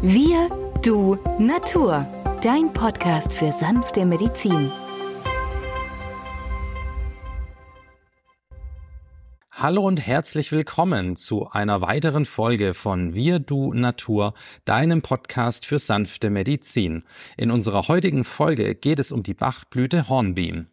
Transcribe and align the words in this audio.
Wir, 0.00 0.48
du, 0.84 1.16
Natur. 1.40 2.06
Dein 2.40 2.72
Podcast 2.72 3.32
für 3.32 3.50
sanfte 3.50 4.06
Medizin. 4.06 4.70
Hallo 9.50 9.84
und 9.84 10.06
herzlich 10.06 10.52
willkommen 10.52 11.16
zu 11.16 11.48
einer 11.48 11.80
weiteren 11.80 12.26
Folge 12.26 12.74
von 12.74 13.12
Wir, 13.12 13.40
du, 13.40 13.74
Natur, 13.74 14.34
deinem 14.64 15.02
Podcast 15.02 15.66
für 15.66 15.80
sanfte 15.80 16.30
Medizin. 16.30 17.02
In 17.36 17.50
unserer 17.50 17.88
heutigen 17.88 18.22
Folge 18.22 18.76
geht 18.76 19.00
es 19.00 19.10
um 19.10 19.24
die 19.24 19.34
Bachblüte 19.34 20.08
Hornbeam. 20.08 20.68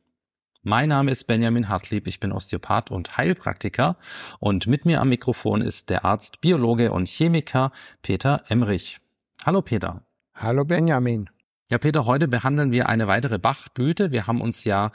Mein 0.62 0.90
Name 0.90 1.10
ist 1.10 1.24
Benjamin 1.26 1.68
Hartlieb, 1.68 2.06
ich 2.06 2.20
bin 2.20 2.32
Osteopath 2.32 2.92
und 2.92 3.18
Heilpraktiker 3.18 3.98
und 4.38 4.68
mit 4.68 4.86
mir 4.86 5.02
am 5.02 5.10
Mikrofon 5.10 5.62
ist 5.62 5.90
der 5.90 6.06
Arzt, 6.06 6.42
Biologe 6.42 6.92
und 6.92 7.08
Chemiker 7.08 7.72
Peter 8.04 8.44
Emrich. 8.50 9.00
Hallo 9.46 9.62
Peter. 9.62 10.02
Hallo 10.34 10.66
Benjamin. 10.66 11.30
Ja, 11.70 11.78
Peter, 11.78 12.08
heute 12.08 12.28
behandeln 12.28 12.72
wir 12.72 12.90
eine 12.90 13.06
weitere 13.06 13.38
Bachblüte. 13.38 14.10
Wir 14.10 14.26
haben 14.26 14.42
uns 14.42 14.64
ja 14.64 14.92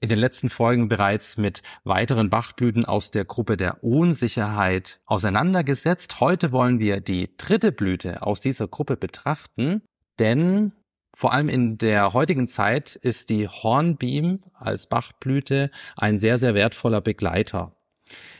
in 0.00 0.08
den 0.08 0.18
letzten 0.18 0.48
Folgen 0.48 0.88
bereits 0.88 1.36
mit 1.36 1.60
weiteren 1.84 2.30
Bachblüten 2.30 2.86
aus 2.86 3.10
der 3.10 3.26
Gruppe 3.26 3.58
der 3.58 3.84
Unsicherheit 3.84 5.02
auseinandergesetzt. 5.04 6.18
Heute 6.18 6.50
wollen 6.50 6.78
wir 6.78 7.02
die 7.02 7.36
dritte 7.36 7.72
Blüte 7.72 8.22
aus 8.22 8.40
dieser 8.40 8.68
Gruppe 8.68 8.96
betrachten, 8.96 9.82
denn 10.18 10.72
vor 11.14 11.34
allem 11.34 11.50
in 11.50 11.76
der 11.76 12.14
heutigen 12.14 12.48
Zeit 12.48 12.96
ist 12.96 13.28
die 13.28 13.48
Hornbeam 13.48 14.40
als 14.54 14.86
Bachblüte 14.86 15.70
ein 15.98 16.18
sehr, 16.18 16.38
sehr 16.38 16.54
wertvoller 16.54 17.02
Begleiter. 17.02 17.76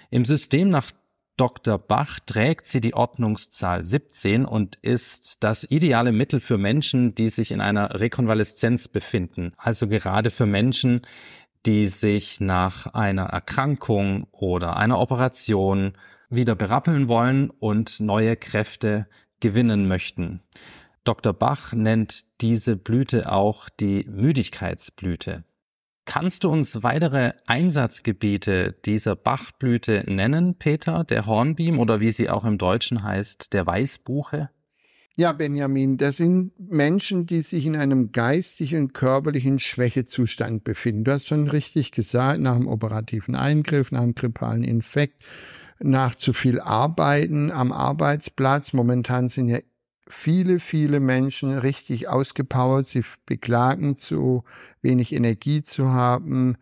Im 0.08 0.24
System 0.24 0.70
nach 0.70 0.90
Dr. 1.40 1.78
Bach 1.78 2.18
trägt 2.26 2.66
sie 2.66 2.82
die 2.82 2.92
Ordnungszahl 2.92 3.82
17 3.82 4.44
und 4.44 4.76
ist 4.82 5.42
das 5.42 5.64
ideale 5.64 6.12
Mittel 6.12 6.38
für 6.38 6.58
Menschen, 6.58 7.14
die 7.14 7.30
sich 7.30 7.50
in 7.50 7.62
einer 7.62 7.98
Rekonvaleszenz 7.98 8.88
befinden. 8.88 9.54
Also 9.56 9.88
gerade 9.88 10.28
für 10.28 10.44
Menschen, 10.44 11.00
die 11.64 11.86
sich 11.86 12.40
nach 12.40 12.88
einer 12.88 13.22
Erkrankung 13.22 14.26
oder 14.32 14.76
einer 14.76 14.98
Operation 14.98 15.94
wieder 16.28 16.54
berappeln 16.56 17.08
wollen 17.08 17.48
und 17.48 18.00
neue 18.00 18.36
Kräfte 18.36 19.06
gewinnen 19.40 19.88
möchten. 19.88 20.42
Dr. 21.04 21.32
Bach 21.32 21.72
nennt 21.72 22.42
diese 22.42 22.76
Blüte 22.76 23.32
auch 23.32 23.70
die 23.70 24.04
Müdigkeitsblüte. 24.10 25.44
Kannst 26.04 26.44
du 26.44 26.50
uns 26.50 26.82
weitere 26.82 27.32
Einsatzgebiete 27.46 28.74
dieser 28.84 29.16
Bachblüte 29.16 30.04
nennen, 30.08 30.56
Peter, 30.58 31.04
der 31.04 31.26
Hornbeam 31.26 31.78
oder 31.78 32.00
wie 32.00 32.10
sie 32.10 32.28
auch 32.28 32.44
im 32.44 32.58
Deutschen 32.58 33.02
heißt, 33.02 33.52
der 33.52 33.66
Weißbuche? 33.66 34.50
Ja, 35.16 35.32
Benjamin, 35.32 35.98
das 35.98 36.16
sind 36.16 36.52
Menschen, 36.58 37.26
die 37.26 37.42
sich 37.42 37.66
in 37.66 37.76
einem 37.76 38.10
geistigen, 38.10 38.92
körperlichen 38.94 39.58
Schwächezustand 39.58 40.64
befinden. 40.64 41.04
Du 41.04 41.12
hast 41.12 41.28
schon 41.28 41.48
richtig 41.48 41.92
gesagt, 41.92 42.40
nach 42.40 42.56
einem 42.56 42.68
operativen 42.68 43.34
Eingriff, 43.34 43.92
nach 43.92 44.00
einem 44.00 44.14
grippalen 44.14 44.64
Infekt, 44.64 45.20
nach 45.78 46.14
zu 46.14 46.32
viel 46.32 46.58
Arbeiten 46.58 47.50
am 47.50 47.70
Arbeitsplatz. 47.70 48.72
Momentan 48.72 49.28
sind 49.28 49.48
ja 49.48 49.58
viele, 50.10 50.58
viele 50.58 51.00
Menschen 51.00 51.56
richtig 51.56 52.08
ausgepowert. 52.08 52.86
Sie 52.86 53.04
beklagen 53.26 53.96
zu 53.96 54.44
wenig 54.82 55.12
Energie 55.14 55.62
zu 55.62 55.90
haben 55.90 56.56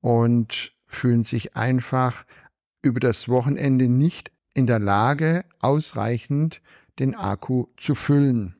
und 0.00 0.72
fühlen 0.86 1.22
sich 1.22 1.56
einfach 1.56 2.24
über 2.82 3.00
das 3.00 3.28
Wochenende 3.28 3.88
nicht 3.88 4.30
in 4.54 4.66
der 4.66 4.78
Lage, 4.78 5.44
ausreichend 5.60 6.60
den 6.98 7.14
Akku 7.14 7.66
zu 7.76 7.94
füllen. 7.94 8.56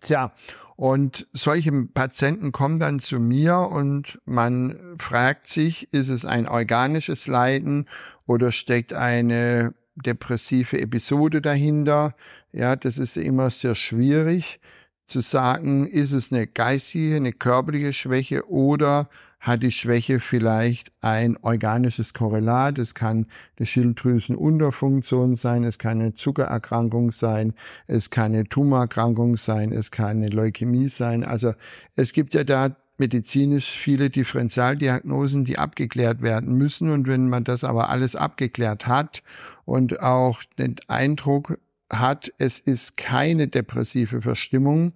Tja, 0.00 0.32
und 0.76 1.26
solche 1.32 1.72
Patienten 1.72 2.52
kommen 2.52 2.78
dann 2.78 3.00
zu 3.00 3.20
mir 3.20 3.58
und 3.58 4.18
man 4.24 4.96
fragt 4.98 5.46
sich, 5.46 5.92
ist 5.92 6.08
es 6.08 6.24
ein 6.24 6.48
organisches 6.48 7.26
Leiden 7.26 7.86
oder 8.26 8.50
steckt 8.50 8.94
eine 8.94 9.74
depressive 9.96 10.80
Episode 10.80 11.40
dahinter. 11.40 12.14
Ja, 12.52 12.76
das 12.76 12.98
ist 12.98 13.16
immer 13.16 13.50
sehr 13.50 13.74
schwierig 13.74 14.60
zu 15.06 15.20
sagen, 15.20 15.86
ist 15.86 16.12
es 16.12 16.32
eine 16.32 16.46
geistige, 16.46 17.16
eine 17.16 17.32
körperliche 17.32 17.92
Schwäche 17.92 18.48
oder 18.48 19.08
hat 19.40 19.62
die 19.62 19.72
Schwäche 19.72 20.20
vielleicht 20.20 20.92
ein 21.00 21.36
organisches 21.38 22.12
Korrelat. 22.12 22.78
Es 22.78 22.94
kann 22.94 23.26
eine 23.58 23.66
Schilddrüsenunterfunktion 23.66 25.34
sein, 25.34 25.64
es 25.64 25.78
kann 25.78 26.00
eine 26.00 26.14
Zuckererkrankung 26.14 27.10
sein, 27.10 27.54
es 27.86 28.10
kann 28.10 28.34
eine 28.34 28.44
Tumorerkrankung 28.44 29.36
sein, 29.38 29.72
es 29.72 29.90
kann 29.90 30.18
eine 30.18 30.28
Leukämie 30.28 30.88
sein. 30.88 31.24
Also 31.24 31.54
es 31.96 32.12
gibt 32.12 32.34
ja 32.34 32.44
da 32.44 32.76
medizinisch 33.00 33.76
viele 33.76 34.10
Differentialdiagnosen, 34.10 35.44
die 35.44 35.58
abgeklärt 35.58 36.22
werden 36.22 36.54
müssen. 36.54 36.90
Und 36.90 37.08
wenn 37.08 37.28
man 37.28 37.42
das 37.42 37.64
aber 37.64 37.88
alles 37.88 38.14
abgeklärt 38.14 38.86
hat 38.86 39.22
und 39.64 40.00
auch 40.00 40.44
den 40.58 40.76
Eindruck 40.86 41.58
hat, 41.92 42.30
es 42.38 42.60
ist 42.60 42.96
keine 42.96 43.48
depressive 43.48 44.22
Verstimmung, 44.22 44.92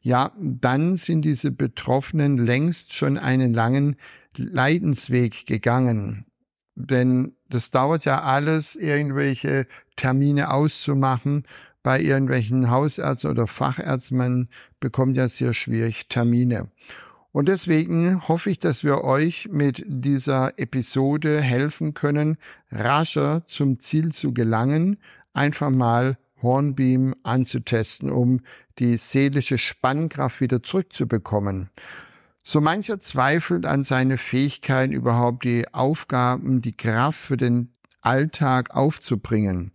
ja, 0.00 0.32
dann 0.40 0.96
sind 0.96 1.22
diese 1.22 1.50
Betroffenen 1.50 2.38
längst 2.38 2.94
schon 2.94 3.18
einen 3.18 3.52
langen 3.52 3.96
Leidensweg 4.36 5.44
gegangen. 5.44 6.24
Denn 6.74 7.34
das 7.50 7.70
dauert 7.70 8.04
ja 8.04 8.22
alles, 8.22 8.76
irgendwelche 8.76 9.66
Termine 9.96 10.52
auszumachen 10.52 11.42
bei 11.82 12.00
irgendwelchen 12.00 12.70
Hausärzten 12.70 13.30
oder 13.30 13.48
Fachärzten. 13.48 14.16
Man 14.16 14.48
bekommt 14.78 15.16
ja 15.16 15.28
sehr 15.28 15.54
schwierig 15.54 16.08
Termine. 16.08 16.70
Und 17.32 17.48
deswegen 17.48 18.26
hoffe 18.26 18.50
ich, 18.50 18.58
dass 18.58 18.84
wir 18.84 19.04
euch 19.04 19.48
mit 19.50 19.84
dieser 19.86 20.58
Episode 20.58 21.40
helfen 21.40 21.94
können, 21.94 22.38
rascher 22.70 23.44
zum 23.46 23.78
Ziel 23.78 24.12
zu 24.12 24.32
gelangen, 24.32 24.98
einfach 25.34 25.70
mal 25.70 26.16
Hornbeam 26.42 27.14
anzutesten, 27.22 28.10
um 28.10 28.40
die 28.78 28.96
seelische 28.96 29.58
Spannkraft 29.58 30.40
wieder 30.40 30.62
zurückzubekommen. 30.62 31.70
So 32.42 32.60
mancher 32.60 32.98
zweifelt 32.98 33.66
an 33.66 33.84
seine 33.84 34.16
Fähigkeit, 34.16 34.90
überhaupt 34.90 35.44
die 35.44 35.66
Aufgaben, 35.74 36.62
die 36.62 36.72
Kraft 36.72 37.18
für 37.18 37.36
den 37.36 37.74
Alltag 38.00 38.74
aufzubringen. 38.74 39.72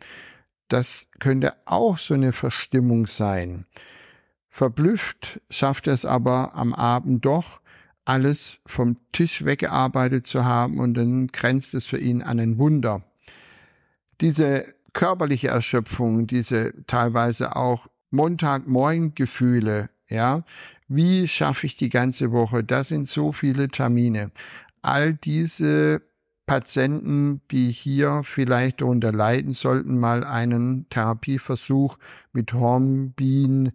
Das 0.70 1.08
könnte 1.20 1.53
auch 1.66 2.00
so 2.00 2.16
eine 2.16 2.34
Verstimmung 2.34 3.06
sein. 3.06 3.68
Verblüfft 4.53 5.41
schafft 5.50 5.88
er 5.88 5.96
es 5.96 6.06
aber 6.06 6.53
am 6.53 6.75
Abend 6.75 7.25
doch, 7.25 7.59
alles 8.06 8.58
vom 8.68 8.97
Tisch 9.12 9.44
weggearbeitet 9.46 10.28
zu 10.28 10.46
haben 10.46 10.80
und 10.80 10.94
dann 10.94 11.25
grenzt 11.30 11.74
es 11.74 11.88
für 11.88 11.97
ihn 11.97 12.22
an 12.22 12.40
ein 12.40 12.59
Wunder. 12.59 13.02
Diese 14.22 14.64
körperliche 14.94 15.47
Erschöpfung, 15.47 16.28
diese 16.28 16.72
teilweise 16.86 17.56
auch 17.56 17.88
Montagmorgen-Gefühle, 18.12 19.90
ja, 20.08 20.44
wie 20.88 21.28
schaffe 21.28 21.66
ich 21.66 21.75
die 21.75 21.90
ganze 21.90 22.31
Woche? 22.31 22.64
Das 22.64 22.90
sind 22.90 23.09
so 23.09 23.31
viele 23.31 23.70
Termine. 23.70 24.30
All 24.84 25.16
diese 25.16 26.03
Patienten, 26.46 27.41
die 27.50 27.72
hier 27.72 28.22
vielleicht 28.24 28.81
darunter 28.81 29.14
leiden, 29.14 29.53
sollten 29.53 29.97
mal 29.97 30.24
einen 30.24 30.88
Therapieversuch 30.90 31.97
mit 32.34 32.53
Hornbienen 32.53 33.72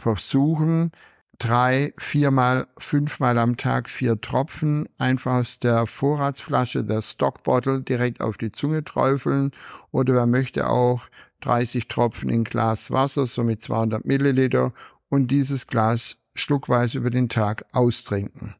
versuchen, 0.00 0.92
drei, 1.38 1.92
viermal, 1.98 2.66
fünfmal 2.78 3.38
am 3.38 3.56
Tag 3.56 3.88
vier 3.88 4.20
Tropfen 4.20 4.88
einfach 4.98 5.40
aus 5.40 5.58
der 5.58 5.86
Vorratsflasche, 5.86 6.84
der 6.84 7.02
Stockbottle 7.02 7.80
direkt 7.80 8.20
auf 8.20 8.36
die 8.36 8.52
Zunge 8.52 8.84
träufeln 8.84 9.52
oder 9.90 10.14
wer 10.14 10.26
möchte 10.26 10.68
auch 10.68 11.02
30 11.40 11.88
Tropfen 11.88 12.28
in 12.28 12.44
Glas 12.44 12.90
Wasser, 12.90 13.26
so 13.26 13.42
mit 13.42 13.62
200 13.62 14.04
Milliliter 14.04 14.72
und 15.08 15.28
dieses 15.28 15.66
Glas 15.66 16.16
schluckweise 16.34 16.98
über 16.98 17.10
den 17.10 17.28
Tag 17.28 17.64
austrinken. 17.72 18.54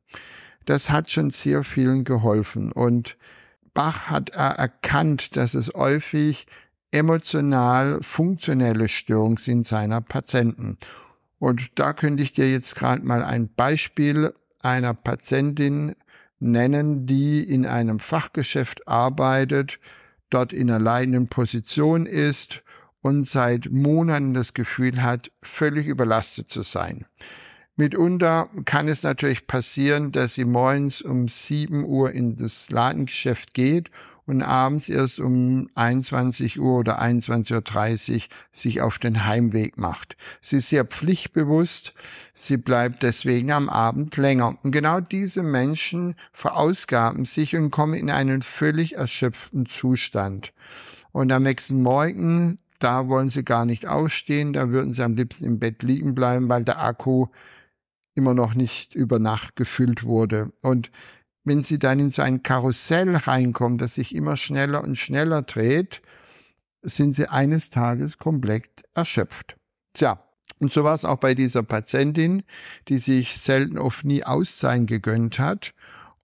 Das 0.64 0.90
hat 0.90 1.10
schon 1.10 1.30
sehr 1.30 1.64
vielen 1.64 2.04
geholfen 2.04 2.72
und 2.72 3.16
Bach 3.72 4.10
hat 4.10 4.30
erkannt, 4.30 5.36
dass 5.36 5.54
es 5.54 5.72
häufig 5.74 6.46
emotional 6.90 7.98
funktionelle 8.02 8.88
Störungen 8.88 9.36
sind 9.36 9.64
seiner 9.64 10.00
Patienten. 10.00 10.76
Und 11.40 11.78
da 11.78 11.94
könnte 11.94 12.22
ich 12.22 12.32
dir 12.32 12.48
jetzt 12.48 12.76
gerade 12.76 13.04
mal 13.04 13.24
ein 13.24 13.48
Beispiel 13.52 14.32
einer 14.62 14.92
Patientin 14.94 15.96
nennen, 16.38 17.06
die 17.06 17.42
in 17.42 17.66
einem 17.66 17.98
Fachgeschäft 17.98 18.86
arbeitet, 18.86 19.80
dort 20.28 20.52
in 20.52 20.70
einer 20.70 20.78
leitenden 20.78 21.28
Position 21.28 22.04
ist 22.04 22.62
und 23.00 23.26
seit 23.26 23.70
Monaten 23.70 24.34
das 24.34 24.52
Gefühl 24.52 25.02
hat, 25.02 25.32
völlig 25.42 25.86
überlastet 25.86 26.50
zu 26.50 26.62
sein. 26.62 27.06
Mitunter 27.74 28.50
kann 28.66 28.88
es 28.88 29.02
natürlich 29.02 29.46
passieren, 29.46 30.12
dass 30.12 30.34
sie 30.34 30.44
morgens 30.44 31.00
um 31.00 31.26
7 31.26 31.86
Uhr 31.86 32.12
in 32.12 32.36
das 32.36 32.70
Ladengeschäft 32.70 33.54
geht 33.54 33.90
und 34.26 34.42
abends 34.42 34.88
erst 34.88 35.18
um 35.18 35.68
21 35.74 36.60
Uhr 36.60 36.78
oder 36.78 37.00
21.30 37.02 38.14
Uhr 38.14 38.20
sich 38.50 38.80
auf 38.80 38.98
den 38.98 39.26
Heimweg 39.26 39.78
macht. 39.78 40.16
Sie 40.40 40.56
ist 40.56 40.68
sehr 40.68 40.84
pflichtbewusst, 40.84 41.92
sie 42.32 42.56
bleibt 42.56 43.02
deswegen 43.02 43.52
am 43.52 43.68
Abend 43.68 44.16
länger. 44.16 44.58
Und 44.62 44.72
genau 44.72 45.00
diese 45.00 45.42
Menschen 45.42 46.14
verausgaben 46.32 47.24
sich 47.24 47.56
und 47.56 47.70
kommen 47.70 47.94
in 47.94 48.10
einen 48.10 48.42
völlig 48.42 48.96
erschöpften 48.96 49.66
Zustand. 49.66 50.52
Und 51.12 51.32
am 51.32 51.42
nächsten 51.42 51.82
Morgen, 51.82 52.56
da 52.78 53.08
wollen 53.08 53.30
sie 53.30 53.44
gar 53.44 53.64
nicht 53.64 53.86
aufstehen, 53.86 54.52
da 54.52 54.70
würden 54.70 54.92
sie 54.92 55.02
am 55.02 55.14
liebsten 55.14 55.44
im 55.44 55.58
Bett 55.58 55.82
liegen 55.82 56.14
bleiben, 56.14 56.48
weil 56.48 56.64
der 56.64 56.82
Akku 56.82 57.26
immer 58.14 58.34
noch 58.34 58.54
nicht 58.54 58.94
über 58.94 59.18
Nacht 59.18 59.56
gefüllt 59.56 60.04
wurde. 60.04 60.52
Und 60.62 60.90
wenn 61.44 61.62
sie 61.62 61.78
dann 61.78 62.00
in 62.00 62.10
so 62.10 62.22
ein 62.22 62.42
Karussell 62.42 63.16
reinkommen, 63.16 63.78
das 63.78 63.94
sich 63.94 64.14
immer 64.14 64.36
schneller 64.36 64.82
und 64.82 64.96
schneller 64.96 65.42
dreht, 65.42 66.02
sind 66.82 67.14
sie 67.14 67.28
eines 67.28 67.70
Tages 67.70 68.18
komplett 68.18 68.84
erschöpft. 68.94 69.56
Tja, 69.92 70.22
und 70.60 70.72
so 70.72 70.84
war 70.84 70.94
es 70.94 71.04
auch 71.04 71.16
bei 71.16 71.34
dieser 71.34 71.62
Patientin, 71.62 72.42
die 72.88 72.98
sich 72.98 73.38
selten 73.38 73.78
oft 73.78 74.04
nie 74.04 74.24
Auszeit 74.24 74.86
gegönnt 74.86 75.38
hat. 75.38 75.72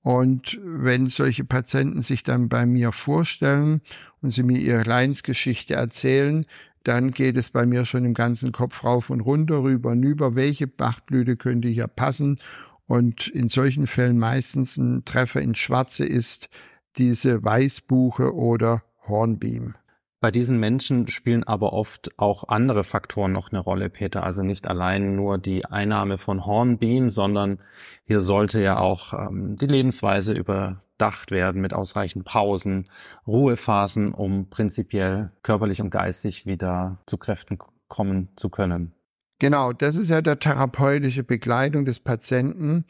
Und 0.02 0.60
wenn 0.62 1.06
solche 1.06 1.44
Patienten 1.44 2.00
sich 2.02 2.22
dann 2.22 2.48
bei 2.48 2.64
mir 2.64 2.92
vorstellen 2.92 3.80
und 4.22 4.32
sie 4.32 4.44
mir 4.44 4.58
ihre 4.58 4.84
Leidensgeschichte 4.84 5.74
erzählen, 5.74 6.46
dann 6.84 7.10
geht 7.10 7.36
es 7.36 7.50
bei 7.50 7.66
mir 7.66 7.84
schon 7.84 8.04
im 8.04 8.14
ganzen 8.14 8.52
Kopf 8.52 8.84
rauf 8.84 9.10
und 9.10 9.20
runter, 9.20 9.64
rüber 9.64 9.90
und 9.90 10.04
über, 10.04 10.36
welche 10.36 10.68
Bachblüte 10.68 11.36
könnte 11.36 11.66
hier 11.66 11.88
passen. 11.88 12.38
Und 12.86 13.28
in 13.28 13.48
solchen 13.48 13.86
Fällen 13.86 14.18
meistens 14.18 14.76
ein 14.76 15.04
Treffer 15.04 15.40
ins 15.40 15.58
Schwarze 15.58 16.04
ist 16.04 16.48
diese 16.96 17.44
Weißbuche 17.44 18.34
oder 18.34 18.82
Hornbeam. 19.08 19.74
Bei 20.20 20.30
diesen 20.30 20.58
Menschen 20.58 21.08
spielen 21.08 21.44
aber 21.44 21.72
oft 21.72 22.18
auch 22.18 22.48
andere 22.48 22.84
Faktoren 22.84 23.32
noch 23.32 23.52
eine 23.52 23.60
Rolle, 23.60 23.90
Peter. 23.90 24.24
Also 24.24 24.42
nicht 24.42 24.66
allein 24.66 25.14
nur 25.14 25.36
die 25.36 25.66
Einnahme 25.66 26.16
von 26.16 26.46
Hornbeam, 26.46 27.10
sondern 27.10 27.58
hier 28.04 28.20
sollte 28.20 28.60
ja 28.60 28.78
auch 28.78 29.12
ähm, 29.12 29.56
die 29.56 29.66
Lebensweise 29.66 30.32
überdacht 30.32 31.30
werden 31.30 31.60
mit 31.60 31.74
ausreichend 31.74 32.24
Pausen, 32.24 32.88
Ruhephasen, 33.26 34.12
um 34.14 34.48
prinzipiell 34.48 35.32
körperlich 35.42 35.82
und 35.82 35.90
geistig 35.90 36.46
wieder 36.46 36.98
zu 37.06 37.18
Kräften 37.18 37.58
kommen 37.86 38.30
zu 38.36 38.48
können. 38.48 38.95
Genau, 39.38 39.72
das 39.72 39.96
ist 39.96 40.08
ja 40.08 40.22
der 40.22 40.38
therapeutische 40.38 41.22
Begleitung 41.22 41.84
des 41.84 42.00
Patienten, 42.00 42.86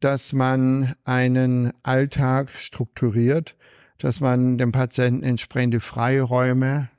dass 0.00 0.34
man 0.34 0.94
einen 1.04 1.72
Alltag 1.82 2.50
strukturiert, 2.50 3.56
dass 3.98 4.20
man 4.20 4.58
dem 4.58 4.72
Patienten 4.72 5.22
entsprechende 5.22 5.80
Freiräume 5.80 6.90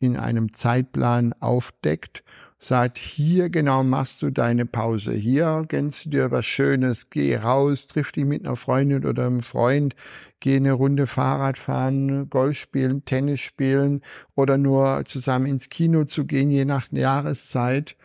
in 0.00 0.16
einem 0.16 0.52
Zeitplan 0.52 1.32
aufdeckt, 1.38 2.24
sagt, 2.58 2.98
hier 2.98 3.50
genau 3.50 3.84
machst 3.84 4.20
du 4.20 4.30
deine 4.30 4.66
Pause, 4.66 5.12
hier 5.12 5.64
gönnst 5.68 6.06
du 6.06 6.10
dir 6.10 6.30
was 6.30 6.44
Schönes, 6.44 7.08
geh 7.08 7.36
raus, 7.36 7.86
triff 7.86 8.12
dich 8.12 8.24
mit 8.24 8.44
einer 8.44 8.56
Freundin 8.56 9.06
oder 9.06 9.26
einem 9.26 9.42
Freund, 9.42 9.94
geh 10.40 10.56
eine 10.56 10.72
Runde 10.72 11.06
Fahrrad 11.06 11.56
fahren, 11.56 12.28
Golf 12.28 12.58
spielen, 12.58 13.04
Tennis 13.04 13.40
spielen 13.40 14.02
oder 14.34 14.58
nur 14.58 15.04
zusammen 15.06 15.46
ins 15.46 15.68
Kino 15.68 16.04
zu 16.04 16.26
gehen, 16.26 16.50
je 16.50 16.64
nach 16.64 16.92
Jahreszeit. 16.92 17.96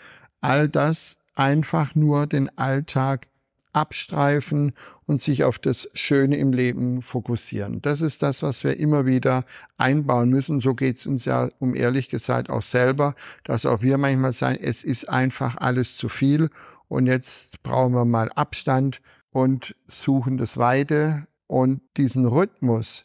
All 0.45 0.69
das 0.69 1.17
einfach 1.35 1.95
nur 1.95 2.27
den 2.27 2.55
Alltag 2.57 3.27
abstreifen 3.73 4.73
und 5.05 5.21
sich 5.21 5.43
auf 5.43 5.59
das 5.59 5.89
Schöne 5.93 6.37
im 6.37 6.53
Leben 6.53 7.01
fokussieren. 7.01 7.81
Das 7.81 8.01
ist 8.01 8.23
das, 8.23 8.41
was 8.41 8.63
wir 8.63 8.79
immer 8.79 9.05
wieder 9.05 9.43
einbauen 9.77 10.29
müssen. 10.29 10.61
So 10.61 10.73
geht 10.73 10.95
es 10.95 11.05
uns 11.05 11.25
ja, 11.25 11.49
um 11.59 11.75
ehrlich 11.75 12.07
gesagt, 12.07 12.49
auch 12.49 12.61
selber, 12.61 13.15
dass 13.43 13.65
auch 13.65 13.81
wir 13.81 13.97
manchmal 13.97 14.31
sagen, 14.31 14.57
es 14.61 14.83
ist 14.83 15.09
einfach 15.09 15.57
alles 15.57 15.97
zu 15.97 16.09
viel 16.09 16.49
und 16.87 17.07
jetzt 17.07 17.61
brauchen 17.63 17.93
wir 17.93 18.05
mal 18.05 18.31
Abstand 18.31 19.01
und 19.31 19.75
suchen 19.87 20.37
das 20.37 20.57
Weite 20.57 21.27
und 21.47 21.81
diesen 21.97 22.25
Rhythmus 22.25 23.03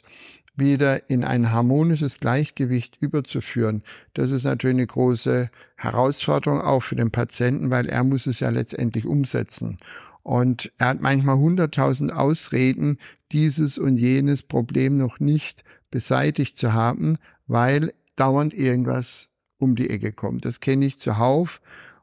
wieder 0.57 1.09
in 1.09 1.25
ein 1.25 1.53
harmonisches 1.53 2.19
Gleichgewicht 2.19 2.97
überzuführen, 3.01 3.83
das 4.15 4.31
ist 4.31 4.45
natürlich 4.45 4.77
eine 4.77 4.87
große 4.87 5.51
Herausforderung 5.77 6.61
auch 6.61 6.83
für 6.83 6.97
den 6.97 7.11
Patienten, 7.11 7.71
weil 7.71 7.87
er 7.87 8.05
muss 8.05 8.27
es 8.27 8.41
ja 8.41 8.51
letztendlich 8.51 9.07
umsetzen. 9.07 9.79
Und 10.23 10.71
er 10.79 10.89
hat 10.89 11.01
manchmal 11.01 11.39
hunderttausend 11.39 12.13
Ausreden, 12.13 12.99
dieses 13.33 13.79
und 13.79 13.97
jenes 13.97 14.43
Problem 14.43 14.97
noch 14.97 15.19
nicht 15.19 15.65
beseitigt 15.91 16.57
zu 16.57 16.73
haben, 16.73 17.17
weil 17.47 17.93
dauernd 18.17 18.53
irgendwas 18.53 19.29
um 19.59 19.77
die 19.77 19.91
Ecke 19.91 20.13
kommt. 20.13 20.45
Das 20.45 20.61
kenne 20.61 20.87
ich 20.87 20.99
zuhauf. 20.99 21.61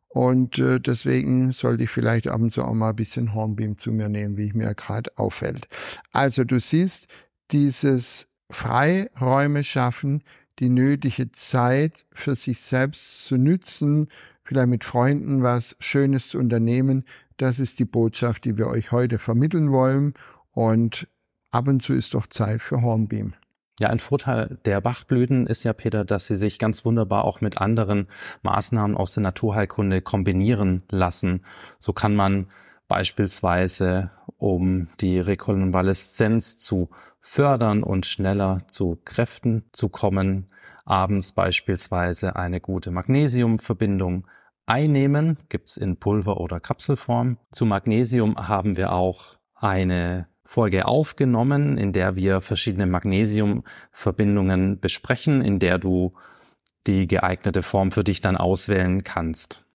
Und 0.08 0.58
äh, 0.58 0.80
deswegen 0.80 1.52
sollte 1.52 1.84
ich 1.84 1.90
vielleicht 1.90 2.28
ab 2.28 2.42
und 2.42 2.52
zu 2.52 2.64
auch 2.64 2.74
mal 2.74 2.90
ein 2.90 2.96
bisschen 2.96 3.34
Hornbeam 3.34 3.78
zu 3.78 3.92
mir 3.92 4.10
nehmen, 4.10 4.38
wie 4.38 4.46
ich 4.46 4.56
mir 4.56 4.74
gerade 4.74 5.12
auffällt. 5.16 5.68
Also 6.12 6.44
du 6.44 6.60
siehst, 6.60 7.08
dieses 7.52 8.28
Freiräume 8.50 9.64
schaffen, 9.64 10.24
die 10.60 10.70
nötige 10.70 11.32
Zeit 11.32 12.06
für 12.14 12.36
sich 12.36 12.60
selbst 12.60 13.26
zu 13.26 13.38
nützen, 13.38 14.08
vielleicht 14.44 14.70
mit 14.70 14.84
Freunden 14.84 15.44
was 15.44 15.76
Schönes 15.80 16.30
zu 16.30 16.40
unternehmen, 16.40 17.04
das 17.38 17.60
ist 17.60 17.78
die 17.78 17.86
Botschaft, 17.86 18.46
die 18.46 18.58
wir 18.58 18.68
euch 18.68 18.92
heute 18.92 19.20
vermitteln 19.20 19.72
wollen. 19.72 20.14
Und 20.52 21.08
ab 21.52 21.68
und 21.68 21.84
zu 21.84 21.94
ist 21.94 22.16
doch 22.16 22.28
Zeit 22.28 22.62
für 22.62 22.82
Hornbeam. 22.82 23.36
Ja, 23.80 23.90
ein 23.90 24.00
Vorteil 24.00 24.58
der 24.66 24.82
Bachblüten 24.82 25.46
ist 25.46 25.64
ja, 25.64 25.72
Peter, 25.72 26.04
dass 26.04 26.26
sie 26.26 26.36
sich 26.36 26.58
ganz 26.58 26.84
wunderbar 26.84 27.26
auch 27.26 27.42
mit 27.42 27.60
anderen 27.60 28.08
Maßnahmen 28.42 28.98
aus 28.98 29.14
der 29.14 29.22
Naturheilkunde 29.22 30.02
kombinieren 30.02 30.82
lassen. 30.90 31.46
So 31.78 31.94
kann 31.94 32.16
man 32.16 32.48
beispielsweise, 32.88 34.10
um 34.38 34.88
die 35.00 35.20
Rekonvaleszenz 35.20 36.58
zu 36.58 36.90
fördern 37.28 37.84
und 37.84 38.06
schneller 38.06 38.60
zu 38.68 39.02
Kräften 39.04 39.66
zu 39.74 39.90
kommen, 39.90 40.48
abends 40.86 41.34
beispielsweise 41.34 42.38
eine 42.38 42.62
gute 42.62 42.90
Magnesiumverbindung 42.90 44.26
einnehmen, 44.66 45.38
gibt's 45.50 45.76
in 45.76 45.98
Pulver- 45.98 46.40
oder 46.40 46.62
Kapselform. 46.62 47.38
Zu 47.52 47.66
Magnesium 47.66 48.48
haben 48.48 48.78
wir 48.78 48.94
auch 48.94 49.36
eine 49.56 50.30
Folge 50.46 50.88
aufgenommen, 50.88 51.78
in 51.78 51.92
der 51.92 52.16
wir 52.16 52.40
verschiedene 52.40 52.86
Magnesiumverbindungen 52.86 54.80
besprechen, 54.80 55.42
in 55.42 55.60
der 55.60 55.80
du 55.80 56.14
die 56.88 57.08
geeignete 57.08 57.62
Form 57.62 57.92
für 57.92 58.06
dich 58.06 58.22
dann 58.22 58.38
auswählen 58.38 59.04
kannst. 59.04 59.66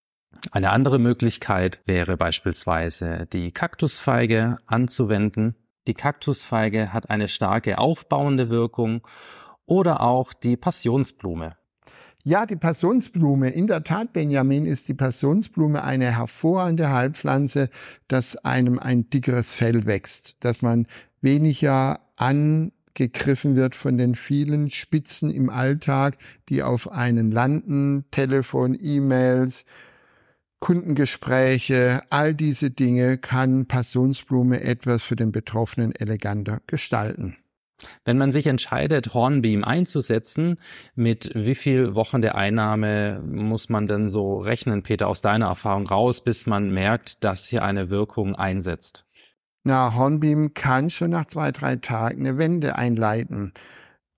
Eine 0.53 0.71
andere 0.71 0.99
Möglichkeit 0.99 1.83
wäre 1.85 2.17
beispielsweise 2.17 3.29
die 3.31 3.53
Kaktusfeige 3.53 4.57
anzuwenden. 4.67 5.55
Die 5.87 5.95
Kaktusfeige 5.95 6.93
hat 6.93 7.11
eine 7.11 7.29
starke 7.29 7.79
aufbauende 7.79 8.51
Wirkung 8.51 9.03
oder 9.67 10.01
auch 10.01 10.33
die 10.33 10.57
Passionsblume. 10.57 11.57
Ja, 12.25 12.47
die 12.47 12.57
Passionsblume. 12.57 13.51
In 13.51 13.67
der 13.67 13.83
Tat, 13.83 14.12
Benjamin, 14.12 14.65
ist 14.65 14.87
die 14.89 14.95
Passionsblume 14.95 15.83
eine 15.83 16.17
hervorragende 16.17 16.91
Heilpflanze, 16.91 17.69
dass 18.07 18.37
einem 18.37 18.79
ein 18.79 19.11
dickeres 19.11 19.53
Fell 19.53 19.87
wächst, 19.87 20.37
dass 20.39 20.62
man 20.62 20.87
weniger 21.21 21.99
angegriffen 22.17 23.57
wird 23.57 23.75
von 23.75 23.99
den 23.99 24.15
vielen 24.15 24.71
Spitzen 24.71 25.31
im 25.31 25.51
Alltag, 25.51 26.17
die 26.49 26.62
auf 26.62 26.93
einen 26.93 27.33
landen, 27.33 28.05
Telefon, 28.12 28.79
E-Mails, 28.81 29.65
Kundengespräche, 30.62 32.02
all 32.09 32.35
diese 32.35 32.71
Dinge 32.71 33.19
kann 33.19 33.66
Passionsblume 33.66 34.61
etwas 34.61 35.02
für 35.02 35.16
den 35.16 35.33
Betroffenen 35.33 35.92
eleganter 35.92 36.61
gestalten. 36.69 37.37
Wenn 38.04 38.16
man 38.16 38.31
sich 38.31 38.47
entscheidet, 38.47 39.12
Hornbeam 39.12 39.64
einzusetzen, 39.64 40.61
mit 40.95 41.33
wie 41.35 41.57
viel 41.57 41.97
Wochen 41.97 42.23
der 42.23 42.37
Einnahme 42.37 43.21
muss 43.25 43.71
man 43.71 43.88
denn 43.88 44.09
so 44.09 44.38
rechnen, 44.38 44.85
Peter, 44.85 45.09
aus 45.09 45.21
deiner 45.21 45.47
Erfahrung 45.47 45.85
raus, 45.88 46.23
bis 46.23 46.47
man 46.47 46.71
merkt, 46.71 47.25
dass 47.25 47.45
hier 47.47 47.64
eine 47.64 47.90
Wirkung 47.90 48.37
einsetzt? 48.37 49.04
Na, 49.64 49.97
Hornbeam 49.97 50.54
kann 50.54 50.90
schon 50.90 51.11
nach 51.11 51.26
zwei, 51.26 51.50
drei 51.50 51.75
Tagen 51.75 52.21
eine 52.25 52.38
Wende 52.38 52.76
einleiten. 52.76 53.52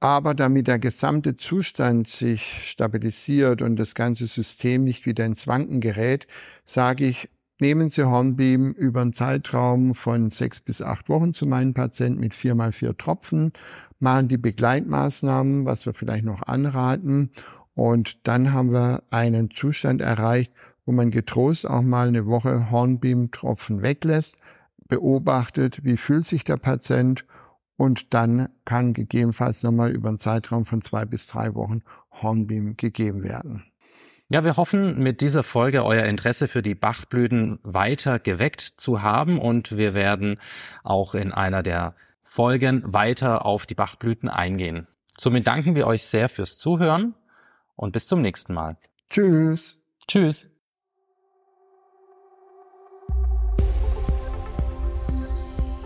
Aber 0.05 0.35
damit 0.35 0.67
der 0.67 0.79
gesamte 0.79 1.39
Zustand 1.39 2.09
sich 2.09 2.69
stabilisiert 2.69 3.63
und 3.63 3.77
das 3.77 3.95
ganze 3.95 4.27
System 4.27 4.85
nicht 4.85 5.07
wieder 5.07 5.25
ins 5.25 5.47
Wanken 5.47 5.81
gerät, 5.81 6.27
sage 6.67 7.07
ich, 7.07 7.31
Nehmen 7.59 7.89
Sie 7.89 8.05
Hornbeam 8.05 8.73
über 8.73 9.01
einen 9.01 9.15
Zeitraum 9.15 9.95
von 9.95 10.29
sechs 10.29 10.61
bis 10.61 10.83
acht 10.83 11.09
Wochen 11.09 11.33
zu 11.33 11.47
meinen 11.47 11.73
Patienten 11.73 12.21
mit 12.21 12.35
vier 12.35 12.55
mal 12.55 12.73
vier 12.73 12.99
Tropfen, 12.99 13.53
machen 13.99 14.29
die 14.29 14.37
Begleitmaßnahmen, 14.37 15.65
was 15.65 15.87
wir 15.87 15.95
vielleicht 15.95 16.25
noch 16.25 16.43
anraten. 16.43 17.31
Und 17.73 18.27
dann 18.29 18.53
haben 18.53 18.73
wir 18.73 19.05
einen 19.11 19.51
Zustand 19.51 20.03
erreicht, 20.03 20.53
wo 20.85 20.93
man 20.93 21.13
getrost 21.13 21.67
auch 21.67 21.81
mal 21.81 22.09
eine 22.09 22.27
Woche 22.27 22.71
Hornbeam-Tropfen 22.71 23.81
weglässt, 23.81 24.37
beobachtet, 24.87 25.83
wie 25.83 25.97
fühlt 25.97 26.27
sich 26.27 26.45
der 26.45 26.59
Patient 26.59 27.25
und 27.77 28.15
dann 28.15 28.49
kann 28.65 28.93
gegebenenfalls 28.93 29.63
nochmal 29.63 29.91
über 29.91 30.09
einen 30.09 30.19
Zeitraum 30.19 30.67
von 30.67 30.81
zwei 30.81 31.05
bis 31.05 31.27
drei 31.27 31.55
Wochen 31.55 31.83
Hornbeam 32.23 32.77
gegeben 32.77 33.25
werden. 33.25 33.65
Ja, 34.29 34.43
wir 34.43 34.57
hoffen, 34.57 34.99
mit 35.01 35.21
dieser 35.21 35.43
Folge 35.43 35.85
euer 35.85 36.05
Interesse 36.07 36.49
für 36.49 36.63
die 36.63 36.75
Bachblüten 36.75 37.59
weiter 37.63 38.19
geweckt 38.19 38.61
zu 38.61 39.03
haben 39.03 39.39
und 39.39 39.77
wir 39.77 39.95
werden 39.95 40.39
auch 40.83 41.15
in 41.15 41.31
einer 41.31 41.63
der 41.63 41.95
Folgen 42.23 42.83
weiter 42.93 43.45
auf 43.45 43.67
die 43.67 43.75
Bachblüten 43.75 44.29
eingehen. 44.29 44.87
Somit 45.19 45.47
danken 45.47 45.75
wir 45.75 45.87
euch 45.87 46.05
sehr 46.05 46.29
fürs 46.29 46.57
Zuhören 46.57 47.15
und 47.77 47.93
bis 47.93 48.07
zum 48.07 48.23
nächsten 48.23 48.55
Mal. 48.55 48.77
Tschüss. 49.11 49.79
Tschüss. 50.09 50.54